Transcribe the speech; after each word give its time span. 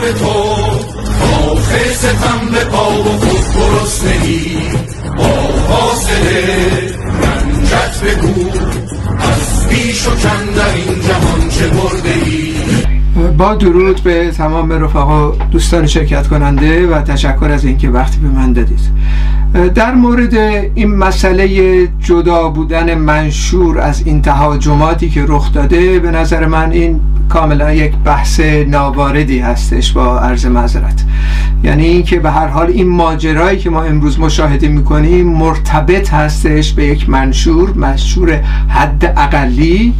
کار 0.00 0.12
تو 0.12 0.28
آخه 1.50 1.92
ستم 1.92 2.40
به 2.52 2.64
پا 2.64 2.90
و 2.90 3.04
خود 3.04 3.54
گرسنگی 3.54 4.56
با 5.16 5.24
حاصله 5.74 6.46
رنجت 7.22 8.04
بگو 8.04 8.50
از 9.18 9.68
بیش 9.68 10.06
و 10.06 10.10
در 10.10 10.74
این 10.74 11.00
جهان 11.00 11.48
چه 11.48 11.68
برده 11.68 12.14
ای 12.26 12.54
با 13.38 13.54
درود 13.54 14.00
به 14.02 14.30
تمام 14.30 14.72
رفقا 14.72 15.30
دوستان 15.30 15.86
شرکت 15.86 16.28
کننده 16.28 16.86
و 16.86 17.02
تشکر 17.02 17.50
از 17.50 17.64
اینکه 17.64 17.88
وقتی 17.88 18.18
به 18.18 18.28
من 18.28 18.52
دادید. 18.52 18.80
در 19.74 19.94
مورد 19.94 20.34
این 20.74 20.94
مسئله 20.94 21.88
جدا 22.00 22.48
بودن 22.48 22.94
منشور 22.94 23.78
از 23.80 24.02
این 24.06 24.22
تهاجماتی 24.22 25.10
که 25.10 25.24
رخ 25.28 25.52
داده 25.52 25.98
به 25.98 26.10
نظر 26.10 26.46
من 26.46 26.72
این 26.72 27.00
کاملا 27.28 27.72
یک 27.72 27.92
بحث 28.04 28.40
ناواردی 28.40 29.38
هستش 29.38 29.92
با 29.92 30.20
عرض 30.20 30.46
معذرت. 30.46 31.04
یعنی 31.62 31.86
اینکه 31.86 32.20
به 32.20 32.30
هر 32.30 32.46
حال 32.46 32.66
این 32.66 32.88
ماجرایی 32.88 33.58
که 33.58 33.70
ما 33.70 33.82
امروز 33.82 34.20
مشاهده 34.20 34.68
می‌کنیم 34.68 35.26
مرتبط 35.26 36.12
هستش 36.12 36.72
به 36.72 36.86
یک 36.86 37.08
منشور 37.08 37.72
منشور 37.74 38.40
حد 38.68 39.14
اقلی 39.16 39.94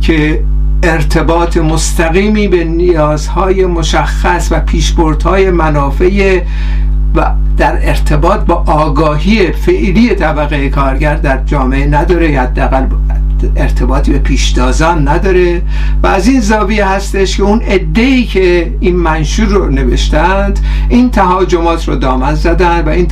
که 0.00 0.42
ارتباط 0.82 1.56
مستقیمی 1.56 2.48
به 2.48 2.64
نیازهای 2.64 3.66
مشخص 3.66 4.48
و 4.50 4.60
پیشبردهای 4.60 5.50
منافع 5.50 6.40
و 7.14 7.30
در 7.56 7.88
ارتباط 7.88 8.40
با 8.40 8.54
آگاهی 8.54 9.52
فعلی 9.52 10.14
طبقه 10.14 10.68
کارگر 10.68 11.14
در 11.14 11.44
جامعه 11.44 11.86
نداره 11.86 12.30
یا 12.30 12.42
حداقل 12.42 12.86
ارتباطی 13.56 14.12
به 14.12 14.18
پیشتازان 14.18 15.08
نداره 15.08 15.62
و 16.02 16.06
از 16.06 16.28
این 16.28 16.40
زاویه 16.40 16.86
هستش 16.86 17.36
که 17.36 17.42
اون 17.42 17.62
ای 17.94 18.24
که 18.24 18.74
این 18.80 18.96
منشور 18.96 19.46
رو 19.46 19.70
نوشتند 19.70 20.60
این 20.88 21.10
تهاجمات 21.10 21.88
رو 21.88 21.96
دامن 21.96 22.34
زدن 22.34 22.80
و 22.80 22.88
این 22.88 23.06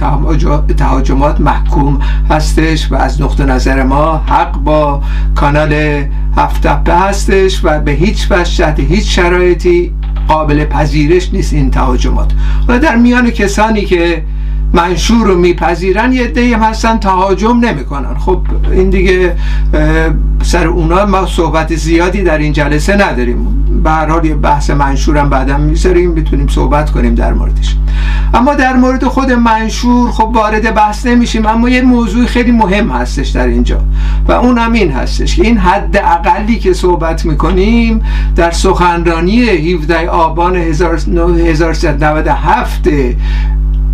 تهاجمات 0.77 1.41
محکوم 1.41 2.01
هستش 2.31 2.93
و 2.93 2.95
از 2.95 3.23
نقطه 3.23 3.45
نظر 3.45 3.83
ما 3.83 4.17
حق 4.17 4.53
با 4.53 5.03
کانال 5.35 6.05
هفتپه 6.37 6.95
هستش 6.95 7.61
و 7.65 7.81
به 7.81 7.93
هیچ 7.93 8.27
وجه 8.31 8.75
هیچ 8.77 9.17
شرایطی 9.17 9.93
قابل 10.29 10.65
پذیرش 10.65 11.31
نیست 11.33 11.53
این 11.53 11.71
تهاجمات. 11.71 12.33
و 12.69 12.79
در 12.79 12.97
میان 12.97 13.31
کسانی 13.31 13.85
که 13.85 14.23
منشور 14.73 15.27
رو 15.27 15.39
میپذیرن 15.39 16.13
یه 16.13 16.27
دیگه 16.27 16.57
هم 16.57 16.63
هستن 16.63 16.99
تهاجم 16.99 17.59
نمی‌کنن. 17.59 18.19
خب 18.19 18.41
این 18.73 18.91
دیگه 18.91 19.37
سر 20.43 20.67
اونا 20.67 21.07
ما 21.07 21.27
صحبت 21.27 21.75
زیادی 21.75 22.23
در 22.23 22.39
این 22.39 22.53
جلسه 22.53 23.09
نداریم. 23.09 23.57
به 23.85 23.91
هر 23.91 24.07
حال 24.07 24.25
یه 24.25 24.35
بحث 24.35 24.71
منشورم 24.71 25.31
بعدا 25.31 25.59
می‌ذاریم 25.59 26.11
می‌تونیم 26.11 26.49
صحبت 26.49 26.91
کنیم 26.91 27.15
در 27.15 27.33
موردش. 27.33 27.77
اما 28.35 28.55
در 28.55 28.77
مورد 28.77 29.05
خود 29.05 29.33
منشور 29.33 30.11
خب 30.11 30.31
وارد 30.35 30.75
بحث 30.75 31.07
نمیشیم 31.07 31.47
اما 31.47 31.69
یه 31.69 31.83
موضوع 31.83 32.27
خیلی 32.27 32.53
مهم 32.53 32.91
هستش 32.91 33.29
در 33.29 33.47
اینجا. 33.47 33.81
و 34.29 34.33
اون 34.33 34.59
هم 34.59 34.73
این 34.73 34.93
هستش 34.93 35.37
که 35.37 35.43
این 35.43 35.59
حد 35.59 35.97
اقلی 35.97 36.59
که 36.59 36.73
صحبت 36.73 37.25
می‌کنیم 37.25 38.03
در 38.37 38.51
سخنرانی 38.51 39.43
17 39.43 40.09
آبان 40.09 40.57
1397 40.57 42.89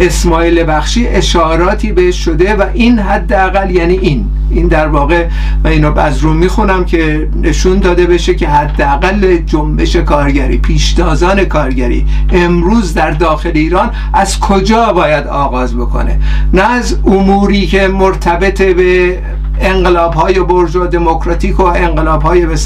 اسماعیل 0.01 0.65
بخشی 0.65 1.09
اشاراتی 1.09 1.93
بهش 1.93 2.25
شده 2.25 2.55
و 2.55 2.65
این 2.75 2.99
حداقل 2.99 3.71
یعنی 3.71 3.99
این. 3.99 4.25
این 4.51 4.69
در 4.69 4.89
واقع 4.89 5.27
و 5.65 5.69
اینو 5.69 5.99
از 5.99 6.19
رو 6.19 6.35
می‌خونم 6.35 6.85
که 6.85 7.29
نشون 7.43 7.79
داده 7.79 8.07
بشه 8.07 8.35
که 8.35 8.49
حداقل 8.49 9.37
جنبش 9.37 9.97
کارگری 9.97 10.59
پیشتازان 10.59 11.45
کارگری 11.45 12.07
امروز 12.33 12.95
در 12.95 13.11
داخل 13.11 13.53
ایران 13.55 13.91
از 14.13 14.41
کجا 14.41 14.93
باید 14.93 15.27
آغاز 15.27 15.77
بکنه؟ 15.77 16.19
نه 16.53 16.63
از 16.63 16.99
اموری 17.07 17.67
که 17.67 17.89
مرتبط 17.89 18.63
به 18.63 19.19
انقلاب 19.61 20.15
های 20.15 20.39
دموکراتیک 20.87 21.61
و 21.61 21.63
انقلاب 21.63 22.23
های 22.23 22.47
به 22.47 22.57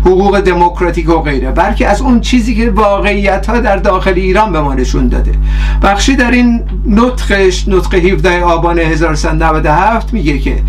حقوق 0.00 0.40
دموکراتیک 0.40 1.08
و 1.08 1.22
غیره. 1.22 1.50
بلکه 1.50 1.88
از 1.88 2.00
اون 2.00 2.20
چیزی 2.20 2.54
که 2.54 2.70
واقعیت 2.70 3.46
ها 3.46 3.60
در 3.60 3.76
داخل 3.76 4.14
ایران 4.14 4.52
به 4.52 4.60
ما 4.60 4.74
نشون 4.74 5.08
داده. 5.08 5.32
بخشی 5.82 6.16
در 6.16 6.30
این 6.30 6.62
نطقش 6.86 7.68
نطق 7.68 7.94
17 7.94 8.42
آبان 8.42 8.78
1397 8.78 10.12
میگه 10.12 10.38
که 10.38 10.62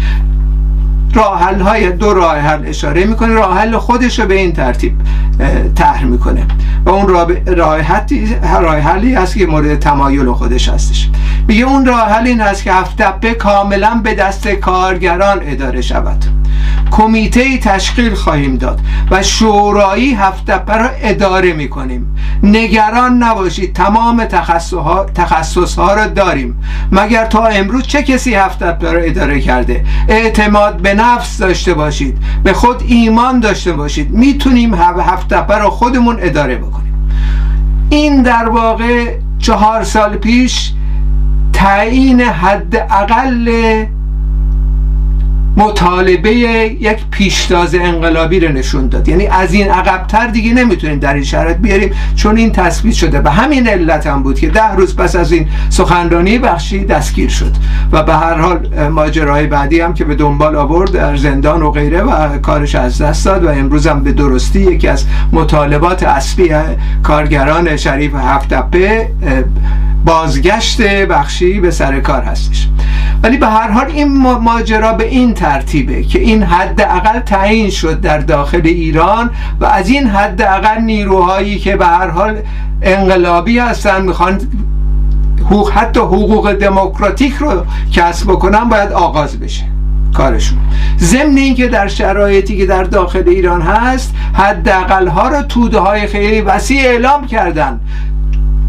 راحل 1.13 1.61
های 1.61 1.91
دو 1.91 2.13
راه 2.13 2.37
حل 2.37 2.67
اشاره 2.67 3.05
می‌کنه. 3.05 3.33
راه 3.33 3.59
حل 3.59 3.77
خودش 3.77 4.19
رو 4.19 4.25
به 4.25 4.33
این 4.33 4.53
ترتیب 4.53 4.93
طرح 5.75 6.03
می‌کنه. 6.03 6.45
و 6.85 6.89
اون 6.89 7.07
راه 7.57 7.79
حلی 8.79 9.13
هست 9.13 9.37
که 9.37 9.45
مورد 9.45 9.79
تمایل 9.79 10.31
خودش 10.31 10.69
هستش. 10.69 11.09
میگه 11.47 11.63
اون 11.63 11.85
راه 11.85 12.09
حل 12.09 12.27
این 12.27 12.41
هست 12.41 12.63
که 12.63 12.73
هفته 12.73 13.33
کاملا 13.33 14.01
به 14.03 14.15
دست 14.15 14.47
کارگران 14.47 15.39
اداره 15.41 15.81
شود. 15.81 16.25
کمیته 16.91 17.57
تشکیل 17.57 18.13
خواهیم 18.13 18.55
داد 18.55 18.79
و 19.11 19.23
شورایی 19.23 20.13
هفته 20.13 20.53
را 20.53 20.89
اداره 21.01 21.53
می 21.53 21.69
کنیم. 21.69 22.15
نگران 22.43 23.23
نباشید 23.23 23.73
تمام 23.73 24.25
تخصص 25.15 25.75
ها 25.75 25.93
را 25.93 26.07
داریم. 26.07 26.63
مگر 26.91 27.25
تا 27.25 27.45
امروز 27.45 27.87
چه 27.87 28.03
کسی 28.03 28.33
هفته 28.33 28.65
را 28.65 28.99
اداره 28.99 29.39
کرده؟ 29.39 29.85
اعتماد 30.09 30.77
به 30.81 30.93
نفس 30.93 31.37
داشته 31.37 31.73
باشید 31.73 32.17
به 32.43 32.53
خود 32.53 32.83
ایمان 32.87 33.39
داشته 33.39 33.73
باشید. 33.73 34.11
می‌تونیم 34.11 34.73
هفته 34.73 35.57
را 35.57 35.69
خودمون 35.69 36.17
اداره 36.19 36.55
بکنیم. 36.55 37.09
این 37.89 38.21
در 38.21 38.49
واقع 38.49 39.15
چهار 39.39 39.83
سال 39.83 40.15
پیش 40.15 40.71
تعیین 41.53 42.21
حد 42.21 42.75
اقل 42.75 43.85
مطالبه 45.57 46.31
یک 46.31 46.97
پیشتاز 47.11 47.75
انقلابی 47.75 48.39
رو 48.39 48.51
نشون 48.51 48.87
داد. 48.87 49.07
یعنی 49.07 49.27
از 49.27 49.53
این 49.53 49.71
عقبتر 49.71 50.27
دیگه 50.27 50.53
نمی‌تونیم 50.53 50.99
در 50.99 51.13
این 51.13 51.23
شرایط 51.23 51.57
بیاریم 51.57 51.93
چون 52.15 52.37
این 52.37 52.51
تثبیت 52.51 52.95
شده. 52.95 53.21
و 53.21 53.29
همین 53.29 53.67
علت 53.67 54.07
هم 54.07 54.23
بود 54.23 54.39
که 54.39 54.49
ده 54.49 54.75
روز 54.75 54.95
پس 54.95 55.15
از 55.15 55.31
این 55.31 55.47
سخنرانی 55.69 56.37
بخشی 56.37 56.85
دستگیر 56.85 57.29
شد. 57.29 57.51
و 57.91 58.03
به 58.03 58.13
هر 58.13 58.33
حال 58.33 58.87
ماجرای 58.89 59.47
بعدی 59.47 59.79
هم 59.79 59.93
که 59.93 60.05
به 60.05 60.15
دنبال 60.15 60.55
آورد 60.55 60.91
در 60.91 61.15
زندان 61.15 61.61
و 61.61 61.71
غیره 61.71 62.01
و 62.01 62.37
کارش 62.37 62.75
از 62.75 63.01
دست 63.01 63.25
داد 63.25 63.43
و 63.43 63.49
امروز 63.49 63.87
هم 63.87 64.03
به 64.03 64.11
درستی 64.11 64.59
یکی 64.59 64.87
از 64.87 65.05
مطالبات 65.31 66.03
اصلی 66.03 66.49
کارگران 67.03 67.77
شریف 67.77 68.15
هفت 68.15 68.53
بازگشت 70.05 70.81
بخشی 70.81 71.59
به 71.59 71.71
سر 71.71 71.99
کار 71.99 72.21
هستش. 72.21 72.67
ولی 73.23 73.37
به 73.37 73.47
هر 73.47 73.71
حال 73.71 73.85
این 73.85 74.17
ماجرا 74.21 74.93
به 74.93 75.07
این 75.07 75.33
ترتیبه 75.33 76.03
که 76.03 76.19
این 76.19 76.43
حد 76.43 76.81
اقل 76.81 77.19
تعیین 77.19 77.69
شد 77.69 78.01
در 78.01 78.17
داخل 78.17 78.61
ایران 78.63 79.31
و 79.59 79.65
از 79.65 79.89
این 79.89 80.07
حد 80.07 80.41
اقل 80.41 80.81
نیروهایی 80.81 81.59
که 81.59 81.75
به 81.75 81.85
هر 81.85 82.09
حال 82.09 82.37
انقلابی 82.81 83.59
هستن 83.59 84.01
می‌خوان 84.01 84.41
حقوق 85.45 85.71
حتی 85.71 85.99
حقوق 85.99 86.53
دموکراتیک 86.53 87.33
رو 87.33 87.65
کسب 87.91 88.27
بکنن 88.31 88.63
باید 88.63 88.91
آغاز 88.91 89.39
بشه. 89.39 89.63
کارشون. 90.13 90.57
ضمن 90.99 91.37
اینکه 91.37 91.67
در 91.67 91.87
شرایطی 91.87 92.57
که 92.57 92.65
در 92.65 92.83
داخل 92.83 93.23
ایران 93.27 93.61
هست 93.61 94.13
حداقل 94.33 95.07
ها 95.07 95.27
رو 95.27 95.41
توده 95.41 95.79
های 95.79 96.07
خیلی 96.07 96.41
وسیع 96.41 96.81
اعلام 96.81 97.27
کردن. 97.27 97.79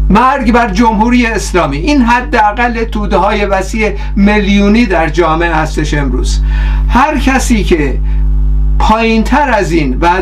مرگ 0.09 0.51
بر 0.51 0.69
جمهوری 0.69 1.25
اسلامی. 1.25 1.77
این 1.77 2.01
حداقل 2.01 2.83
توده 2.83 3.17
های 3.17 3.45
وسیع 3.45 3.91
میلیونی 4.15 4.85
در 4.85 5.09
جامعه 5.09 5.53
هستش 5.53 5.93
امروز. 5.93 6.39
هر 6.89 7.19
کسی 7.19 7.63
که 7.63 7.97
پایین 8.79 9.23
تر 9.23 9.49
از 9.49 9.71
این 9.71 9.97
و 10.01 10.21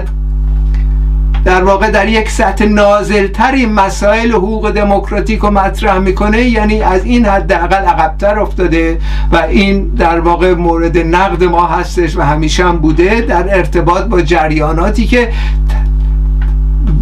در 1.46 1.64
واقع 1.64 1.92
در 1.92 2.10
یک 2.10 2.30
سطح 2.30 2.66
نازلتری 2.66 3.66
مسائل 3.66 4.31
حقوق 4.31 4.72
دموکراتیک 4.72 5.39
رو 5.39 5.51
مطرح 5.51 5.98
می‌کنه 5.98 6.42
یعنی 6.42 6.81
از 6.81 7.06
این 7.06 7.25
حداقل 7.25 7.86
عقبتر 7.86 8.40
افتاده 8.40 9.00
و 9.31 9.38
این 9.38 9.90
در 9.90 10.19
واقع 10.19 10.54
مورد 10.54 10.98
نقد 10.98 11.44
ما 11.44 11.68
هستش 11.68 12.18
و 12.18 12.22
همیشه 12.22 12.66
هم 12.66 12.78
بوده 12.78 13.22
در 13.22 13.57
ارتباط 13.57 14.04
با 14.04 14.22
جریاناتی 14.22 15.07
که 15.07 15.30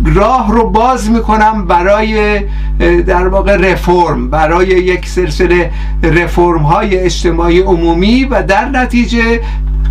راه 0.06 0.52
رو 0.52 0.70
باز 0.70 1.12
می‌کنم 1.12 1.66
برای 1.66 2.42
در 3.08 3.28
واقع 3.28 3.56
رفرم 3.56 4.30
برای 4.30 4.68
یک 4.68 5.08
سلسله 5.08 5.72
رفرم 6.04 6.62
های 6.62 6.98
اجتماعی 6.98 7.60
عمومی 7.60 8.24
و 8.24 8.44
در 8.44 8.66
نتیجه 8.66 9.42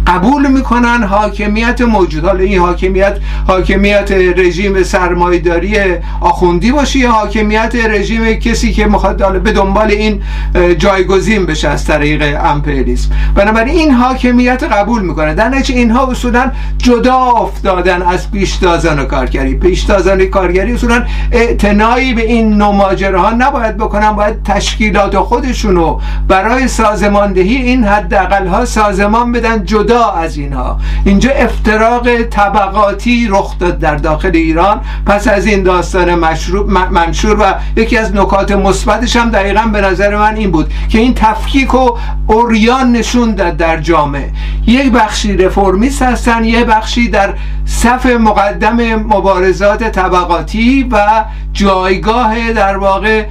قبول 0.06 0.46
می‌کنن 0.46 1.02
حاکمیت 1.02 1.80
موجود. 1.80 2.24
حالا 2.24 2.40
این 2.40 2.58
حاکمیت 2.58 3.18
حاکمیت 3.46 4.12
رژیم 4.12 4.82
سرمایداری 4.82 5.76
آخوندی 6.20 6.72
باشه 6.72 6.98
یا 6.98 7.12
حاکمیت 7.12 7.74
رژیم 7.74 8.34
کسی 8.34 8.72
که 8.72 8.86
مخاطب 8.86 9.42
به 9.42 9.52
دنبال 9.52 9.90
این 9.90 10.22
جایگزین 10.78 11.46
بشه 11.46 11.68
از 11.68 11.84
طریق 11.84 12.38
امپریالیسم. 12.44 13.10
بنابراین 13.34 13.76
این 13.76 13.90
حاکمیت 13.90 14.62
قبول 14.62 15.02
می‌کنه. 15.02 15.34
در 15.34 15.48
نتیجه 15.48 15.78
اینها 15.78 16.06
اصولا 16.10 16.50
جدا 16.78 17.14
افتادن 17.14 18.02
از 18.02 18.30
پیشتازان 18.30 19.04
کارگری. 19.04 19.54
پیشتازان 19.54 20.24
کارگری 20.24 20.72
اصولا 20.72 21.04
اعتنایی 21.32 22.14
به 22.14 22.22
این 22.22 22.62
نماجره 22.62 23.34
نباید 23.34 23.76
بکنن. 23.76 24.12
باید 24.12 24.42
تشکیلات 24.42 25.18
خودشونو 25.18 26.00
برای 26.28 26.68
سازماندهی 26.68 27.56
این 27.56 27.84
حداقل 27.84 28.46
ها 28.46 28.64
سازمان 28.64 29.32
بدن 29.32 29.64
جدا 29.64 29.83
از 29.92 30.36
اینها 30.36 30.80
اینجا 31.04 31.30
افتراق 31.30 32.22
طبقاتی 32.22 33.28
رخ 33.30 33.58
داد 33.58 33.78
در 33.78 33.96
داخل 33.96 34.30
ایران. 34.34 34.80
پس 35.06 35.28
از 35.28 35.46
این 35.46 35.62
داستان 35.62 36.14
منشور 36.90 37.36
و 37.40 37.54
یکی 37.80 37.96
از 37.96 38.14
نکات 38.14 38.52
مثبتش 38.52 39.16
هم 39.16 39.30
دقیقا 39.30 39.62
به 39.72 39.80
نظر 39.80 40.16
من 40.16 40.36
این 40.36 40.50
بود 40.50 40.72
که 40.88 40.98
این 40.98 41.14
تفکیک 41.14 41.74
و 41.74 41.96
اوریان 42.26 42.92
نشون 42.92 43.34
داد 43.34 43.56
در 43.56 43.80
جامعه. 43.80 44.30
یک 44.66 44.92
بخشی 44.92 45.36
رفرمیست 45.36 46.02
هستن 46.02 46.44
یک 46.44 46.64
بخشی 46.64 47.08
در 47.08 47.34
صف 47.64 48.06
مقدم 48.06 48.94
مبارزات 48.94 49.84
طبقاتی 49.84 50.88
و 50.90 51.24
جایگاه 51.54 52.52
در 52.52 52.76
واقع 52.76 53.24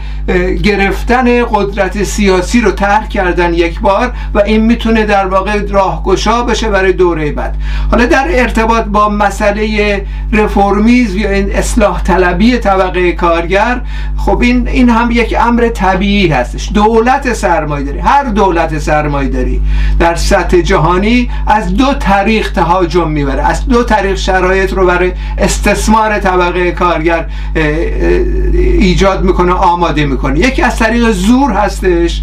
گرفتن 0.64 1.46
قدرت 1.46 2.04
سیاسی 2.04 2.62
رو 2.62 2.72
ترک 2.72 3.10
کردن 3.10 3.54
یک 3.54 3.80
بار 3.80 4.12
و 4.34 4.40
این 4.40 4.62
می‌تونه 4.62 5.06
در 5.06 5.26
واقع 5.26 5.62
راهگشا 5.70 6.44
بشه 6.44 6.70
برای 6.70 6.94
دوره 6.94 7.32
بعد. 7.32 7.56
حالا 7.92 8.06
در 8.06 8.26
ارتباط 8.30 8.86
با 8.86 9.10
مسئله 9.10 10.06
رفرمیز 10.32 11.16
یا 11.16 11.30
این 11.30 11.52
اصلاح 11.56 12.04
طلبی 12.04 12.58
طبقه 12.58 13.12
کارگر 13.12 13.82
خب 14.18 14.42
این 14.42 14.68
این 14.68 14.90
هم 14.90 15.12
یک 15.12 15.36
امر 15.40 15.68
طبیعی 15.68 16.28
هستش. 16.28 16.70
دولت 16.74 17.34
سرمایه 17.34 17.86
داری 17.86 18.00
هر 18.00 18.24
دولت 18.24 18.80
سرمایه 18.80 19.30
داری 19.30 19.62
در 20.00 20.16
سطح 20.16 20.62
جهانی 20.62 21.30
از 21.48 21.76
دو 21.78 21.94
طریق 21.94 22.52
تهاجم 22.52 23.08
می‌بره 23.08 23.50
از 23.50 23.68
دو 23.68 23.84
طریق 23.84 24.16
شرایط 24.16 24.74
رو 24.74 24.86
برای 24.86 25.12
استثمار 25.38 26.20
طبقه 26.20 26.72
کارگر 26.72 27.26
ایجاد 28.54 29.24
می‌کنه 29.24 29.52
آماده 29.52 30.06
می‌کنه. 30.06 30.40
یکی 30.40 30.62
از 30.62 30.80
طریق 30.80 31.12
زور 31.12 31.52
هستش. 31.52 32.22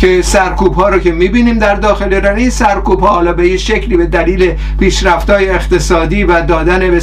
که 0.00 0.22
سرکوب 0.22 0.74
ها 0.74 0.88
رو 0.88 0.98
که 0.98 1.12
می‌بینیم 1.12 1.58
در 1.58 1.74
داخل 1.74 2.14
ایران 2.14 2.36
این 2.36 2.50
سرکوب 2.50 3.00
ها 3.00 3.08
حالا 3.08 3.32
به 3.32 3.48
یه 3.48 3.56
شکلی 3.56 3.96
به 3.96 4.06
دلیل 4.06 4.54
پیشرفت 4.78 5.30
های 5.30 5.50
اقتصادی 5.50 6.24
و 6.24 6.40
دادن 6.40 6.90
به 6.90 7.00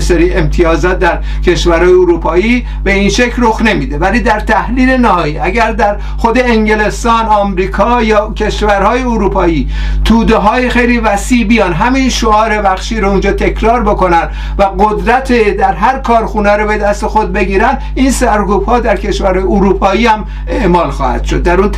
سری 0.00 0.32
امتیازات 0.32 0.98
در 0.98 1.18
کشورهای 1.46 1.92
اروپایی 1.92 2.66
به 2.84 2.92
این 2.92 3.08
شکل 3.08 3.42
رخ 3.42 3.62
نمیده. 3.62 3.98
ولی 3.98 4.20
در 4.20 4.40
تحلیل 4.40 4.90
نهایی 4.90 5.38
اگر 5.38 5.72
در 5.72 5.96
خود 6.16 6.38
انگلستان 6.38 7.26
آمریکا 7.26 8.02
یا 8.02 8.32
کشورهای 8.32 9.02
اروپایی 9.02 9.68
توده 10.04 10.36
های 10.36 10.70
خیلی 10.70 10.98
وسیع 10.98 11.46
بیان 11.46 11.72
همین 11.72 12.08
شعار 12.08 12.62
بخشی 12.62 13.00
رو 13.00 13.08
اونجا 13.08 13.32
تکرار 13.32 13.82
بکنن 13.82 14.28
و 14.58 14.62
قدرت 14.62 15.56
در 15.56 15.74
هر 15.74 15.98
کارخونه 15.98 16.50
رو 16.50 16.66
به 16.66 16.78
دست 16.78 17.06
خود 17.06 17.32
بگیرن 17.32 17.78
این 17.94 18.10
سرکوب 18.10 18.64
ها 18.64 18.80
در 18.80 18.96
کشورهای 18.96 19.42
اروپایی 19.42 20.06
هم 20.06 20.24
اعمال 20.48 20.90
خواهد 20.90 21.24
شد. 21.24 21.42
در 21.42 21.60
اون 21.60 21.70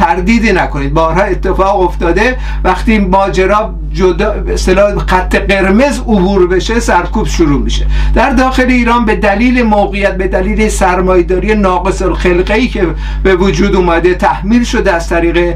نکنید. 0.52 0.94
بارها 0.94 1.22
اتفاق 1.22 1.80
افتاده. 1.80 2.36
وقتی 2.64 2.98
ماجرا 2.98 3.74
جدا 3.92 4.34
اصطلاح 4.52 4.98
خط 4.98 5.36
قرمز 5.36 5.98
عبور 5.98 6.46
بشه 6.46 6.80
سرکوب 6.80 7.26
شروع 7.26 7.62
میشه. 7.62 7.86
در 8.14 8.30
داخل 8.30 8.66
ایران 8.66 9.04
به 9.04 9.16
دلیل 9.16 9.62
موقعیت 9.62 10.16
به 10.16 10.28
دلیل 10.28 10.68
سرمایه‌داری 10.68 11.54
ناقص 11.54 12.02
الخلقه 12.02 12.54
ای 12.54 12.68
که 12.68 12.86
به 13.22 13.36
وجود 13.36 13.76
اومده 13.76 14.14
تحمیل 14.14 14.64
شده 14.64 14.92
از 14.94 15.08
طریق 15.08 15.54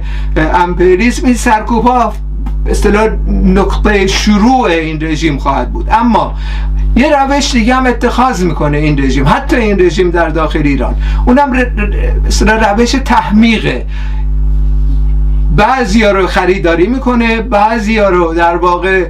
امپریالیسم 0.54 1.26
این 1.26 1.34
سرکوب 1.34 1.84
ها 1.84 2.12
اصطلاح 2.66 3.08
نقطه 3.44 4.06
شروع 4.06 4.62
این 4.62 5.02
رژیم 5.02 5.38
خواهد 5.38 5.72
بود. 5.72 5.88
اما 5.92 6.34
یه 6.96 7.22
روش 7.22 7.52
دیگه 7.52 7.74
هم 7.74 7.86
اتخاذ 7.86 8.42
می‌کنه 8.42 8.78
این 8.78 9.04
رژیم 9.04 9.28
حتی 9.28 9.56
این 9.56 9.80
رژیم 9.80 10.10
در 10.10 10.28
داخل 10.28 10.62
ایران. 10.64 10.94
اونم 11.26 11.52
روش 12.76 12.90
تحمیقه. 13.04 13.86
بعضی 15.56 16.02
ها 16.02 16.10
رو 16.10 16.26
خریداری 16.26 16.86
می‌کنه 16.86 17.40
بعضی 17.40 17.98
ها 17.98 18.08
رو 18.08 18.34
در 18.34 18.56
واقع 18.56 19.06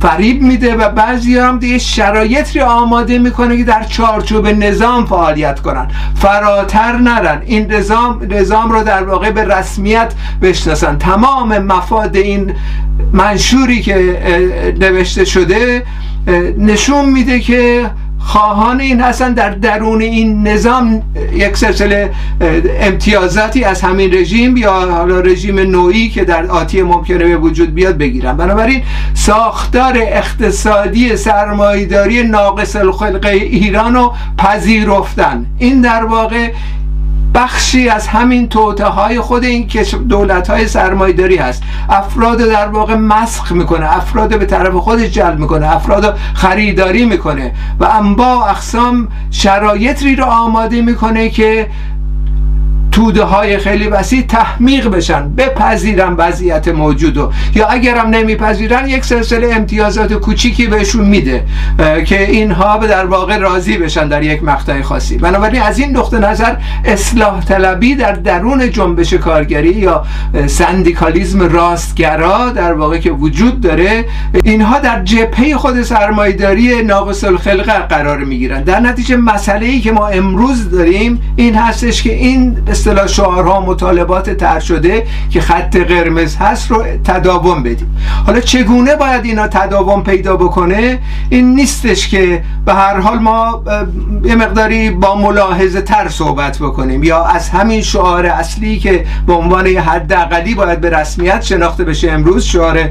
فریب 0.00 0.42
میده 0.42 0.74
و 0.74 0.88
بعضی 0.88 1.38
هم 1.38 1.58
دیگه 1.58 1.78
شرایط 1.78 2.56
رو 2.56 2.64
آماده 2.64 3.18
می‌کنه 3.18 3.56
که 3.56 3.64
در 3.64 3.82
چارچوب 3.82 4.46
نظام 4.46 5.06
فعالیت 5.06 5.60
کنن. 5.60 5.88
فراتر 6.14 6.92
نرن. 6.96 7.42
این 7.46 7.72
نظام 7.72 8.20
نظام 8.30 8.72
رو 8.72 8.82
در 8.82 9.02
واقع 9.02 9.30
به 9.30 9.44
رسمیت 9.44 10.12
بشناسن. 10.42 10.98
تمام 10.98 11.58
مفاد 11.58 12.16
این 12.16 12.54
منشوری 13.12 13.82
که 13.82 14.18
نوشته 14.80 15.24
شده 15.24 15.82
نشون 16.58 17.10
میده 17.10 17.40
که 17.40 17.90
خواهان 18.24 18.80
این 18.80 19.00
هستن 19.00 19.32
در 19.32 19.50
درون 19.50 20.02
این 20.02 20.48
نظام 20.48 21.02
یک 21.32 21.56
سلسله 21.56 22.10
امتیازاتی 22.80 23.64
از 23.64 23.80
همین 23.82 24.14
رژیم 24.14 24.56
یا 24.56 24.72
حالا 24.72 25.20
رژیم 25.20 25.58
نوعی 25.58 26.08
که 26.08 26.24
در 26.24 26.46
آتی 26.46 26.82
ممکنه 26.82 27.24
به 27.24 27.36
وجود 27.36 27.74
بیاد 27.74 27.98
بگیرن. 27.98 28.36
بنابراین 28.36 28.82
ساختار 29.14 29.94
اقتصادی 29.96 31.16
سرمایداری 31.16 32.22
ناقص 32.22 32.76
الخلقه 32.76 33.28
ایران 33.28 33.94
رو 33.94 34.14
پذیرفتن. 34.38 35.46
این 35.58 35.80
در 35.80 36.04
واقع 36.04 36.50
بخشی 37.34 37.88
از 37.88 38.06
همین 38.06 38.48
توته 38.48 38.84
های 38.84 39.20
خود 39.20 39.44
این 39.44 39.68
دولت 40.08 40.50
های 40.50 40.68
سرمایداری 40.68 41.36
هست. 41.36 41.62
افراد 41.88 42.38
در 42.38 42.68
واقع 42.68 42.94
مسخ 42.94 43.52
می‌کنه 43.52 43.96
افراد 43.96 44.38
به 44.38 44.46
طرف 44.46 44.74
خودش 44.74 45.10
جلب 45.10 45.38
می‌کنه 45.38 45.76
افراد 45.76 46.18
خریداری 46.34 47.04
می‌کنه 47.04 47.54
و 47.80 47.84
انبا 47.84 48.46
اقسام 48.46 49.08
شرایطی 49.30 50.16
رو 50.16 50.24
آماده 50.24 50.80
می‌کنه 50.80 51.28
که 51.28 51.66
توده 52.94 53.22
های 53.24 53.58
خیلی 53.58 53.88
وسیع 53.88 54.22
تحمیق 54.22 54.88
بشن. 54.88 55.28
بپذیرن 55.28 56.12
وضعیت 56.12 56.68
موجودو. 56.68 57.32
یا 57.54 57.66
اگرم 57.66 58.06
نمیپذیرن 58.06 58.88
یک 58.88 59.04
سلسله 59.04 59.54
امتیازات 59.54 60.12
کوچیکی 60.12 60.66
بهشون 60.66 61.04
میده 61.04 61.44
که 62.06 62.30
اینها 62.30 62.78
به 62.78 62.86
در 62.86 63.06
واقع 63.06 63.38
راضی 63.38 63.78
بشن 63.78 64.08
در 64.08 64.22
یک 64.22 64.44
مقطع 64.44 64.82
خاصی. 64.82 65.18
بنابراین 65.18 65.62
از 65.62 65.78
این 65.78 65.96
نقطه 65.96 66.18
نظر 66.18 66.56
اصلاح 66.84 67.44
طلبی 67.44 67.94
در 67.94 68.12
درون 68.12 68.70
جنبش 68.70 69.14
کارگری 69.14 69.68
یا 69.68 70.04
سندیکالیزم 70.46 71.42
راستگرا 71.42 72.50
در 72.50 72.72
واقع 72.72 72.98
که 72.98 73.10
وجود 73.10 73.60
داره 73.60 74.04
اینها 74.44 74.78
در 74.78 75.02
جبهه 75.02 75.54
خود 75.54 75.82
سرمایداری 75.82 76.82
ناقص 76.82 77.24
الخلقه 77.24 77.78
قرار 77.78 78.18
می‌گیرن. 78.18 78.62
در 78.62 78.80
نتیجه 78.80 79.16
مسئله 79.16 79.66
ای 79.66 79.80
که 79.80 79.92
ما 79.92 80.06
امروز 80.06 80.70
داریم 80.70 81.20
این 81.36 81.54
هستش 81.54 82.02
که 82.02 82.14
این 82.14 82.56
اصطلاح 82.84 83.06
شعارها 83.06 83.60
مطالبات 83.60 84.30
تر 84.30 84.60
شده 84.60 85.06
که 85.30 85.40
خط 85.40 85.76
قرمز 85.76 86.36
هست 86.36 86.70
رو 86.70 86.84
تداوم 87.04 87.62
بدیم. 87.62 87.96
حالا 88.26 88.40
چگونه 88.40 88.96
باید 88.96 89.24
اینا 89.24 89.48
تداوم 89.48 90.02
پیدا 90.02 90.36
بکنه؟ 90.36 90.98
این 91.30 91.54
نیستش 91.54 92.08
که 92.08 92.42
به 92.66 92.74
هر 92.74 93.00
حال 93.00 93.18
ما 93.18 93.62
یه 94.24 94.34
مقداری 94.34 94.90
با 94.90 95.14
ملاحظه 95.14 95.80
تر 95.80 96.08
صحبت 96.08 96.58
بکنیم. 96.58 97.04
یا 97.04 97.24
از 97.24 97.50
همین 97.50 97.82
شعار 97.82 98.26
اصلی 98.26 98.78
که 98.78 99.04
به 99.26 99.32
عنوان 99.32 99.66
حداقلی 99.66 100.54
باید 100.54 100.80
به 100.80 100.90
رسمیت 100.90 101.42
شناخته 101.42 101.84
بشه 101.84 102.10
امروز 102.10 102.44
شعار 102.44 102.90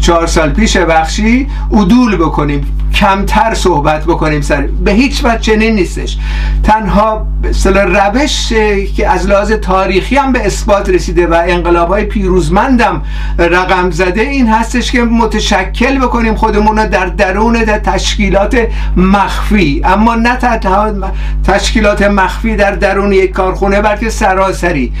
چهار 0.00 0.26
سال 0.26 0.50
پیش 0.50 0.76
بخشی 0.76 1.48
عدول 1.72 2.16
بکنیم. 2.16 2.66
کمتر 2.94 3.54
صحبت 3.54 4.04
بکنیم 4.04 4.40
سر. 4.40 4.66
به 4.84 4.92
هیچ 4.92 5.24
وجه 5.24 5.38
چنین 5.38 5.74
نیستش. 5.74 6.18
تنها 6.62 7.26
روش 7.74 8.52
که 8.96 9.08
از 9.08 9.26
لحاظ 9.26 9.52
تاریخی 9.52 10.16
هم 10.16 10.32
به 10.32 10.46
اثبات 10.46 10.88
رسیده 10.88 11.26
و 11.26 11.42
انقلاب 11.46 11.88
های 11.88 12.04
پیروزمندم 12.04 13.02
رقم 13.38 13.90
زده 13.90 14.20
این 14.20 14.48
هستش 14.48 14.92
که 14.92 15.02
متشکل 15.02 15.98
بکنیم 15.98 16.34
خودمون 16.34 16.78
رو 16.78 16.88
در 16.88 17.06
درون 17.06 17.64
در 17.64 17.78
تشکیلات 17.78 18.68
مخفی. 18.96 19.82
اما 19.84 20.14
نه 20.14 20.38
تشکیلات 21.44 22.02
مخفی 22.02 22.56
در 22.56 22.70
درون 22.70 23.12
یک 23.12 23.30
کارخونه 23.30 23.80
بلکه 23.80 24.10
سراسری. 24.10 24.92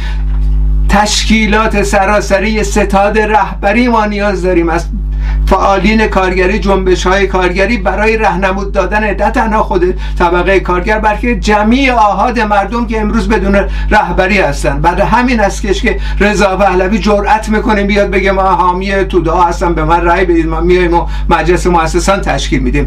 تشکیلات 0.88 1.82
سراسری 1.82 2.64
ستاد 2.64 3.18
رهبری 3.18 3.88
ما 3.88 4.04
نیاز 4.04 4.42
داریم. 4.42 4.68
از 4.68 4.86
فعالین 5.48 6.06
کارگری 6.06 6.58
جنبش 6.58 7.06
های 7.06 7.26
کارگری 7.26 7.76
برای 7.76 8.16
رهنمود 8.16 8.72
دادن 8.72 9.04
نه 9.04 9.14
تنها 9.14 9.62
خود 9.62 9.94
طبقه 10.18 10.60
کارگر 10.60 10.98
بلکه 10.98 11.36
جمعی 11.36 11.90
آهاد 11.90 12.40
مردم 12.40 12.86
که 12.86 13.00
امروز 13.00 13.28
بدون 13.28 13.56
رهبری 13.90 14.38
هستن 14.38 14.80
بعد 14.80 15.00
همین 15.00 15.40
است 15.40 15.62
که 15.62 16.00
رضا 16.20 16.56
پهلوی 16.56 16.98
جرأت 16.98 17.48
می‌کنه 17.48 17.84
بیاد 17.84 18.10
بگه 18.10 18.32
ما 18.32 18.42
حامی 18.42 19.04
توده 19.04 19.30
ها 19.30 19.44
هستن 19.44 19.74
به 19.74 19.84
من 19.84 20.00
رأی 20.00 20.24
بدید 20.24 20.46
ما 20.46 20.60
میایم 20.60 20.94
و 20.94 21.06
مجلس 21.28 21.66
مؤسسان 21.66 22.20
تشکیل 22.20 22.62
میدیم. 22.62 22.86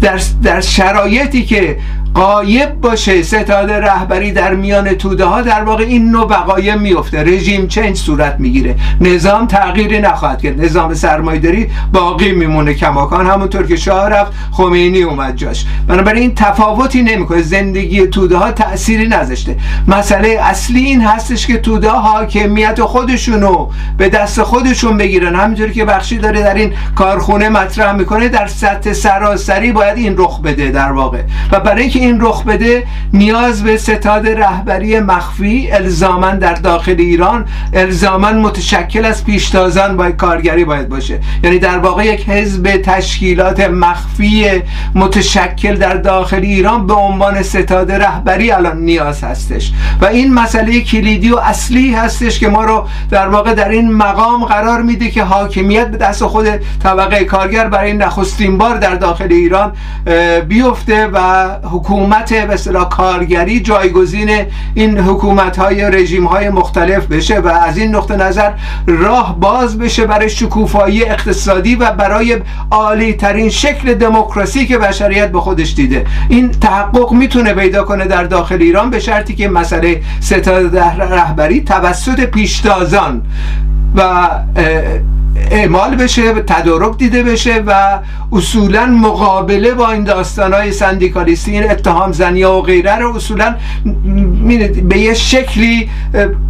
در, 0.00 0.20
در 0.42 0.60
شرایطی 0.60 1.44
که 1.44 1.78
قایب 2.14 2.80
باشه 2.80 3.22
ستاد 3.22 3.70
رهبری 3.70 4.32
در 4.32 4.54
میان 4.54 4.94
توده 4.94 5.24
ها 5.24 5.42
در 5.42 5.64
واقع 5.64 5.84
این 5.84 6.10
نوع 6.10 6.26
وقایع 6.26 6.74
میفته. 6.74 7.22
رژیم 7.22 7.66
چنج 7.66 7.96
صورت 7.96 8.36
می‌گیره. 8.38 8.76
نظام 9.00 9.46
تغییری 9.46 10.00
نخواهد 10.00 10.42
کرد. 10.42 10.64
نظام 10.64 10.94
سرمایداری 10.94 11.70
باقی 11.92 12.32
میمونه. 12.32 12.74
کماکان 12.74 13.26
همونطور 13.26 13.66
که 13.66 13.76
شاه 13.76 14.08
رفت 14.08 14.32
خمینی 14.52 15.02
اومد 15.02 15.36
جاش. 15.36 15.64
بنابراین 15.88 16.22
این 16.22 16.34
تفاوتی 16.34 17.02
نمی‌کنه. 17.02 17.42
زندگی 17.42 18.06
توده 18.06 18.36
ها 18.36 18.52
تأثیری 18.52 19.08
نذاشته. 19.08 19.56
مسئله 19.88 20.28
اصلی 20.42 20.84
این 20.84 21.00
هستش 21.00 21.46
که 21.46 21.58
توده 21.58 21.90
ها 21.90 22.00
حاکمیت 22.00 22.80
خودشونو 22.80 23.68
به 23.98 24.08
دست 24.08 24.42
خودشون 24.42 24.96
بگیرن. 24.96 25.34
همینطوری 25.34 25.72
که 25.72 25.84
بخشی 25.84 26.18
داره 26.18 26.42
در 26.42 26.54
این 26.54 26.72
کارخونه 26.94 27.48
مطرح 27.48 27.92
می‌کنه 27.92 28.28
در 28.28 28.46
سطح 28.46 28.92
سراسری 28.92 29.72
باید 29.72 29.96
این 29.96 30.14
رخ 30.18 30.40
بده 30.40 30.70
در 30.70 30.92
واقع. 30.92 31.22
و 31.52 31.60
برای 31.60 31.90
این 32.02 32.20
رخ 32.20 32.44
بده 32.44 32.84
نیاز 33.12 33.62
به 33.64 33.76
ستاد 33.76 34.28
رهبری 34.28 35.00
مخفی 35.00 35.70
الزاما 35.72 36.30
در 36.30 36.54
داخل 36.54 36.94
ایران 36.98 37.44
الزاما 37.72 38.32
متشکل 38.32 39.04
از 39.04 39.24
پیشتازان 39.24 39.96
باید 39.96 40.16
کارگری 40.16 40.64
باید 40.64 40.88
باشه. 40.88 41.20
یعنی 41.44 41.58
در 41.58 41.78
واقع 41.78 42.06
یک 42.06 42.28
حزب 42.28 42.76
تشکیلات 42.76 43.60
مخفی 43.60 44.46
متشکل 44.94 45.76
در 45.76 45.94
داخل 45.94 46.42
ایران 46.42 46.86
به 46.86 46.94
عنوان 46.94 47.42
ستاد 47.42 47.92
رهبری 47.92 48.50
الان 48.50 48.78
نیاز 48.78 49.24
هستش. 49.24 49.72
و 50.00 50.06
این 50.06 50.34
مسئله 50.34 50.80
کلیدی 50.80 51.30
و 51.30 51.36
اصلی 51.36 51.94
هستش 51.94 52.38
که 52.38 52.48
ما 52.48 52.64
رو 52.64 52.86
در 53.10 53.28
واقع 53.28 53.54
در 53.54 53.68
این 53.68 53.92
مقام 53.92 54.44
قرار 54.44 54.82
میده 54.82 55.10
که 55.10 55.22
حاکمیت 55.22 55.88
به 55.88 55.96
دست 55.96 56.24
خود 56.24 56.46
طبقه 56.82 57.24
کارگر 57.24 57.68
برای 57.68 57.92
نخستین 57.92 58.58
بار 58.58 58.78
در 58.78 58.94
داخل 58.94 59.32
ایران 59.32 59.72
بیفته 60.48 61.06
و 61.06 61.48
حکومت 61.62 61.91
به 61.92 62.54
اصطلاح 62.54 62.88
کارگری 62.88 63.60
جایگزین 63.60 64.30
این 64.74 64.98
حکومت 64.98 65.58
های 65.58 65.90
رژیم 65.90 66.24
های 66.24 66.50
مختلف 66.50 67.06
بشه 67.06 67.40
و 67.40 67.48
از 67.48 67.78
این 67.78 67.94
نقطه 67.94 68.16
نظر 68.16 68.52
راه 68.86 69.40
باز 69.40 69.78
بشه 69.78 70.06
برای 70.06 70.30
شکوفایی 70.30 71.04
اقتصادی 71.04 71.74
و 71.74 71.90
برای 71.90 72.36
عالی 72.70 73.12
ترین 73.12 73.50
شکل 73.50 73.94
دموکراسی 73.94 74.66
که 74.66 74.78
بشریت 74.78 75.32
به 75.32 75.40
خودش 75.40 75.74
دیده. 75.74 76.06
این 76.28 76.50
تحقق 76.50 77.12
می‌تونه 77.12 77.54
پیدا 77.54 77.84
کنه 77.84 78.04
در 78.04 78.24
داخل 78.24 78.62
ایران 78.62 78.90
به 78.90 79.00
شرطی 79.00 79.34
که 79.34 79.48
مسئله 79.48 80.02
ستاد 80.20 80.78
رهبری 80.78 81.60
توسط 81.60 82.20
پیشتازان 82.20 83.22
و 83.96 84.28
اعمال 85.36 85.96
بشه 85.96 86.32
تدارک 86.32 86.98
دیده 86.98 87.22
بشه 87.22 87.62
و 87.66 87.98
اصولا 88.32 88.86
مقابله 88.86 89.74
با 89.74 89.90
این 89.90 90.04
داستان 90.04 90.52
های 90.52 90.72
سندیکالیستی 90.72 91.50
این 91.50 91.70
اتهام 91.70 92.12
زنی 92.12 92.44
و 92.44 92.60
غیره 92.60 92.96
رو 92.96 93.16
اصولا 93.16 93.54
به 94.88 94.98
یه 94.98 95.14
شکلی 95.14 95.88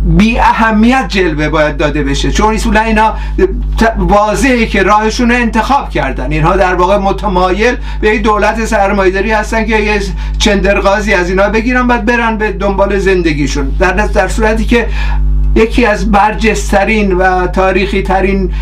بی 0.05 0.39
اهمیت 0.39 1.05
جلوه 1.09 1.49
باید 1.49 1.77
داده 1.77 2.03
بشه. 2.03 2.33
چون 2.33 2.55
اصولا 2.55 2.81
اینا 2.81 3.15
واضحه 3.99 4.67
که 4.67 4.83
راهشون 4.83 5.31
رو 5.31 5.37
انتخاب 5.37 5.91
کردن. 5.91 6.33
اینها 6.33 6.57
در 6.57 6.75
واقع 6.75 6.97
متمایل 6.97 7.77
به 8.01 8.09
یک 8.09 8.23
دولت 8.23 8.65
سرمایداری 8.65 9.31
هستن 9.31 9.65
که 9.65 9.79
یه 9.79 10.03
چندرغازی 10.39 11.15
از 11.15 11.31
اینا 11.31 11.49
بگیرن 11.49 11.87
بعد 11.87 12.05
برن 12.05 12.39
به 12.39 12.53
دنبال 12.53 12.99
زندگیشون. 12.99 13.73
در, 13.79 13.93
در 13.93 14.29
صورتی 14.29 14.65
که 14.65 14.89
یکی 15.55 15.85
از 15.85 16.11
برجسترین 16.11 17.13
و 17.13 17.47
تاریخی 17.47 18.03
ترین 18.03 18.53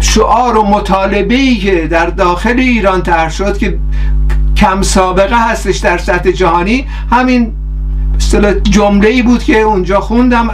شعار 0.00 0.58
و 0.58 0.62
مطالبه 0.62 1.54
که 1.54 1.86
در 1.86 2.06
داخل 2.06 2.58
ایران 2.58 3.02
طرح 3.02 3.30
شد 3.30 3.58
که 3.58 3.78
کم 4.56 4.82
سابقه 4.82 5.50
هستش 5.50 5.76
در 5.76 5.98
سطح 5.98 6.30
جهانی 6.30 6.86
همین 7.10 7.52
جمله 8.62 9.08
ای 9.08 9.22
بود 9.22 9.42
که 9.42 9.60
اونجا 9.60 10.00
خوندم 10.00 10.50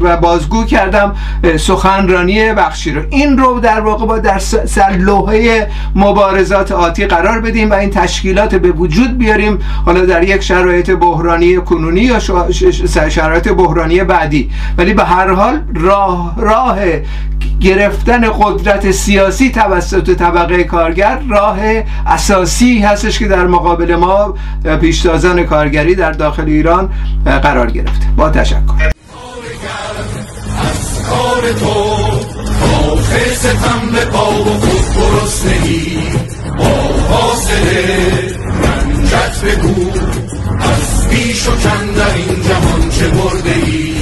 و 0.00 0.16
بازگو 0.16 0.64
کردم 0.64 1.14
سخنرانی 1.56 2.52
بخشی 2.52 2.92
رو. 2.92 3.02
این 3.10 3.38
رو 3.38 3.60
در 3.60 3.80
واقع 3.80 4.06
با 4.06 4.18
در 4.18 4.38
سر 4.38 4.96
لوحه 4.98 5.68
مبارزات 5.94 6.72
آتی 6.72 7.06
قرار 7.06 7.40
بدیم 7.40 7.70
و 7.70 7.74
این 7.74 7.90
تشکیلات 7.90 8.54
به 8.54 8.70
وجود 8.70 9.18
بیاریم. 9.18 9.58
حالا 9.86 10.06
در 10.06 10.22
یک 10.22 10.40
شرایط 10.40 10.90
بحرانی 10.90 11.56
کنونی 11.56 12.00
یا 12.00 12.18
شرایط 13.08 13.48
بحرانی 13.48 14.04
بعدی. 14.04 14.50
ولی 14.78 14.94
به 14.94 15.04
هر 15.04 15.30
حال 15.30 15.60
راه 15.74 16.34
راه 16.36 16.78
گرفتن 17.60 18.20
قدرت 18.40 18.90
سیاسی 18.90 19.50
توسط 19.50 20.14
طبقه 20.14 20.64
کارگر 20.64 21.18
راه 21.28 21.58
اساسی 22.06 22.78
هستش 22.78 23.18
که 23.18 23.28
در 23.28 23.46
مقابل 23.46 23.96
ما 23.96 24.34
پیشتازان 24.80 25.44
کارگری 25.44 25.94
در 25.94 26.12
داخل 26.12 26.46
ایران 26.46 26.90
قرار 27.24 27.70
گرفته. 27.70 28.06
با 28.16 28.30
تشکر. 28.30 28.92
از 40.60 41.08
بیش 41.10 41.48
و 41.48 41.50
کن 41.50 41.86
در 41.86 42.14
این 42.14 42.42
جهان 42.42 42.90
چه 42.90 43.08
برده 43.08 43.54
ای 43.66 44.01